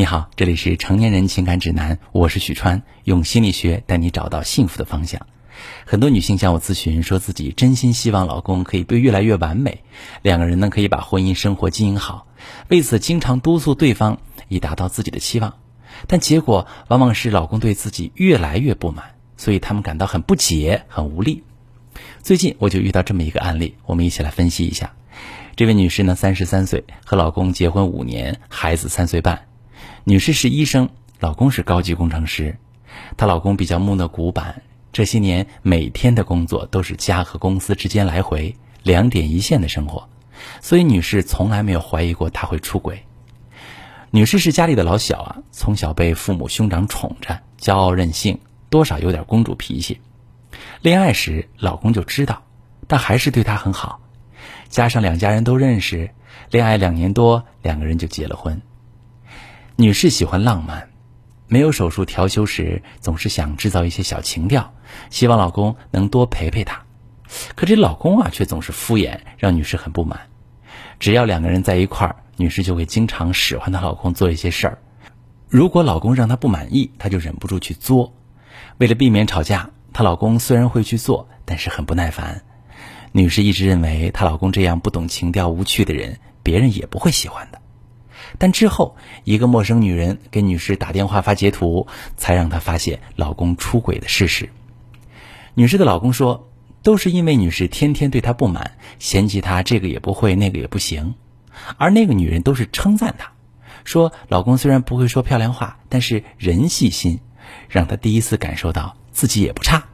[0.00, 5.26] 你好，这里是成年人情感指南，我是许川，用心理学带你找到幸福的方向。
[5.84, 9.84] 很多女性向我咨询，说自己真心希望老公可以越来越完美，
[10.22, 12.26] 两个人呢可以把婚姻生活经营好，
[12.68, 15.58] 为此经常督促对方以达到自己的期望，
[16.06, 21.44] 但结果往往是老公对自己越来越不满，所以他们感到很不解、很无力。
[22.22, 24.94] 最近我就遇到这么一个案例，我们一起来分析一下。
[25.56, 29.49] 这位女士呢，三十三岁，和老公结婚五年，孩子三岁半。
[30.04, 30.88] 女士是医生，
[31.18, 32.56] 老公是高级工程师。
[33.16, 34.62] 她老公比较木讷古板，
[34.92, 40.08] 这些年每天的工作都是家和公司之间来回两点一线的生活，
[40.60, 43.00] 所以女士从来没有怀疑过他会出轨。
[44.10, 48.38] 女士是家里的老小啊，从小被父母兄长宠着，骄傲任性，
[48.68, 50.00] 多少有点公主脾气。
[50.82, 52.42] 恋爱时老公就知道，
[52.88, 54.00] 但还是对她很好。
[54.68, 56.10] 加上两家人都认识，
[56.50, 58.60] 恋爱两年多，两个人就结了婚。
[59.80, 60.90] 女士喜欢浪漫，
[61.48, 64.74] 没有手术调休时，总是想制造一些小情调，
[65.08, 66.82] 希望老公能多陪陪她。
[67.54, 70.20] 可这老公啊，却总是敷衍，让女士很不满。
[70.98, 74.78] 只要两个人在一块儿，女士就会经常使唤她老公做一些事儿。
[75.48, 78.12] 如果老公让她不满意，她就忍不住去作。
[78.76, 82.42] 为了避免吵架，她老公虽然会去做，但是很不耐烦。
[83.12, 87.62] 女士一直认为，她老公这样不懂情调、无趣的人，别人也不会喜欢的。
[88.38, 91.86] 但之后，一个陌生女人给女士打电话发截图，
[92.16, 94.50] 才让她发现老公出轨的事实。
[95.54, 96.48] 女士的老公说，
[96.82, 101.14] 都是因为女士天天对他不满，嫌弃他这个也不会，那个也不行。
[101.76, 103.32] 而那个女人都是称赞他，
[103.84, 107.20] 说老公虽然不会说漂亮话，但是人细心，
[107.68, 109.84] 让她第一次感受到自己也不差。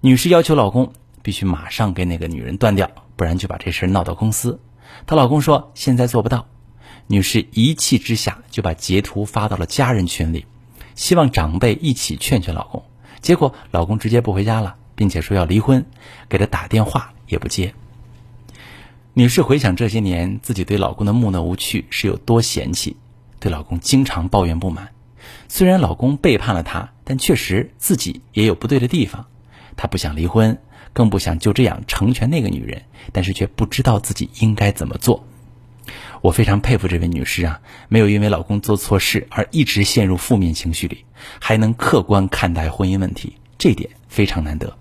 [0.00, 4.60] 女士要求老公必须马上跟那个女人断掉，不然就把这事闹到公司。
[5.06, 6.46] 她老公说现在做不到。
[7.06, 10.46] 女士一气之下就把截图发到了家人群里，
[10.94, 12.82] 希望长辈一起劝劝老公。
[13.20, 15.84] 结果老公直接不回家了，并且说要离婚，
[16.28, 17.74] 给她打电话也不接。
[19.12, 22.96] 女士回想这些年自己对老公的木讷无趣是有多嫌弃，
[23.38, 24.90] 对老公经常抱怨不满。
[25.48, 29.26] 虽然老公背叛了她，但确实自己也有不对的地方。
[29.76, 30.58] 她不想离婚，
[30.92, 35.26] 更不想就这样成全那个女人，但是却不知道自己应该怎么做。
[36.24, 41.04] 我非常佩服这位女士啊，没有因为老公做错事而一直陷入负面情绪里，
[41.38, 44.74] 还能客观看待婚姻问题，这点非常难得。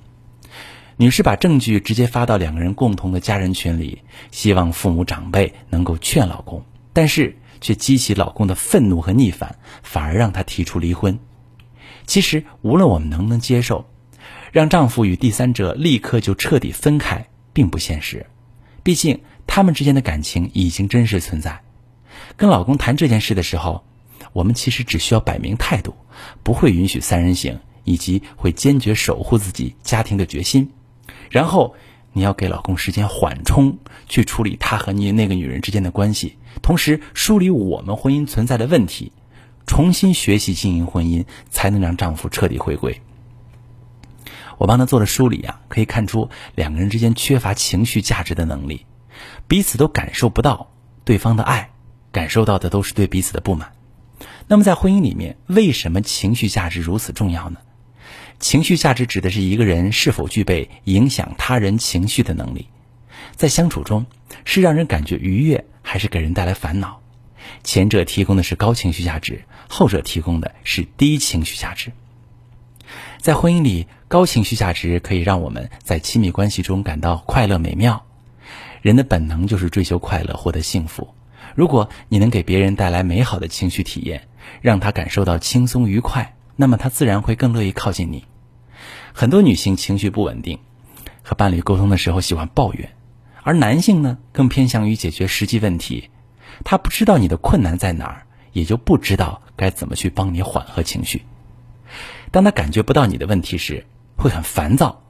[0.95, 11.19] 女士把证据直接发到两个人共同的家人群里，希望父母长辈能够劝老公，但是却激起老公的愤怒和逆反，反而让他提出离婚。
[12.07, 13.89] 其实，无论我们能不能接受，
[14.53, 18.27] 让丈夫与第三者立刻就彻底分开，并不现实，
[18.83, 19.21] 毕竟。
[19.45, 21.61] 他们之间的感情已经真实存在。
[22.37, 23.83] 跟老公谈这件事的时候，
[24.31, 25.93] 我们其实只需要摆明态度，
[26.41, 30.71] 不会允许三人行，以及会坚决守护自己家庭的决心。
[31.29, 31.75] 然后
[32.13, 33.77] 你要给老公时间缓冲，
[34.09, 39.11] 去处理他和你那个女人之间的关系，同时梳理我们婚姻存在的问题，
[39.67, 42.99] 重新学习经营婚姻，才能让丈夫彻底回归。
[44.63, 48.85] 我帮他做了梳理啊，可以看出两个人之间缺乏情绪价值的能力。
[49.45, 50.71] 彼此都感受不到
[51.03, 51.71] 对方的爱，
[52.13, 53.73] 感受到的都是对彼此的不满。
[54.47, 57.59] 那么在婚姻里面，为什么情绪价值如此重要呢？
[58.39, 62.69] 情绪价值指的是一个人是否具备影响他人情绪的能力，
[63.35, 64.05] 在相处中
[64.45, 67.01] 是让人感觉愉悦，还是给人带来烦恼？
[67.65, 71.91] 前者提供的是高情绪价值，后者提供的是低情绪价值。
[73.19, 78.05] 在婚姻里，高情绪价值可以让我们在亲密关系中感到快乐美妙。
[78.81, 81.13] 人的本能就是追求快乐，获得幸福。
[81.55, 84.27] 如果你能给别人带来美好的情绪体验，
[84.61, 88.25] 让他感受到轻松愉快，那么他自然会更乐意靠近你。
[89.13, 90.59] 很多女性情绪不稳定，
[91.21, 92.91] 和伴侣沟通的时候喜欢抱怨，
[93.43, 96.09] 而男性呢更偏向于解决实际问题。
[96.65, 101.23] 他不知道你的困难在哪儿，也就不知道该怎么去帮你缓和情绪。
[102.33, 103.85] 当他感觉不到你的问题时，
[104.17, 105.03] 会很烦躁，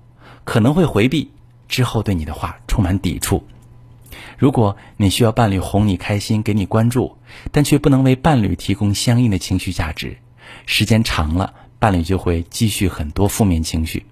[0.43, 1.31] 可能会回避，
[1.69, 3.41] 之后对你的话充满抵触。
[4.37, 7.15] 如果你需要伴侣哄你开心、给你关注，
[7.49, 10.17] 但却不能为伴侣提供相应的情绪价值，
[10.65, 14.05] 时间长了，伴侣就会积蓄很多负面情绪。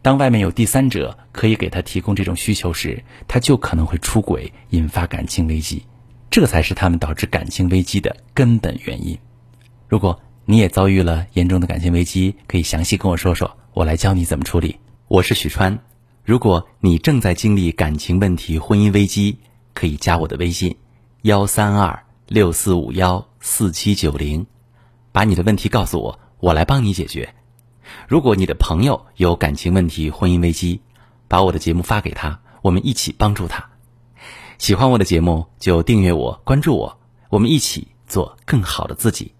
[0.00, 5.84] 当外面有第三者可以给他提供这种需求时，他就可能会出轨，引发感情危机。
[6.30, 9.18] 这才是他们导致感情危机的根本原因。
[9.88, 14.80] 如果你也遭遇了严重的感情危机，可以详细跟我说说，我来教你怎么处理。
[15.06, 15.78] 我是许川。
[16.24, 19.38] 如果你正在经历感情问题、婚姻危机，
[19.74, 20.76] 可以加我的微信：
[21.22, 24.46] 幺三二六四五幺四七九零，
[25.12, 27.34] 把你的问题告诉我，我来帮你解决。
[28.08, 30.80] 如果你的朋友有感情问题、婚姻危机，
[31.28, 33.70] 把我的节目发给他，我们一起帮助他。
[34.58, 36.98] 喜欢我的节目就订阅我、关注我，
[37.28, 39.32] 我们一起做更好的自己。